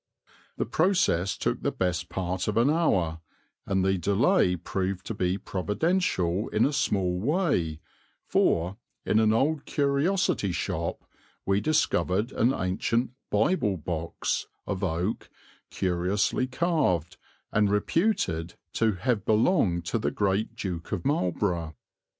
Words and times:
The 0.57 0.65
process 0.65 1.37
took 1.37 1.61
the 1.61 1.71
best 1.71 2.09
part 2.09 2.47
of 2.47 2.57
an 2.57 2.71
hour, 2.71 3.19
and 3.67 3.85
the 3.85 3.99
delay 3.99 4.55
proved 4.55 5.05
to 5.05 5.13
be 5.13 5.37
providential 5.37 6.49
in 6.49 6.65
a 6.65 6.73
small 6.73 7.19
way 7.19 7.81
for, 8.25 8.77
in 9.05 9.19
an 9.19 9.31
old 9.31 9.65
curiosity 9.65 10.51
shop, 10.53 11.05
we 11.45 11.61
discovered 11.61 12.31
an 12.31 12.51
ancient 12.51 13.11
"Bible 13.29 13.77
box," 13.77 14.47
of 14.65 14.83
oak, 14.83 15.29
curiously 15.69 16.47
carved, 16.47 17.17
and 17.51 17.69
reputed 17.69 18.55
to 18.73 18.93
have 18.93 19.23
belonged 19.23 19.85
to 19.85 19.99
the 19.99 20.09
great 20.09 20.55
Duke 20.55 20.91
of 20.91 21.05
Marlborough. 21.05 21.75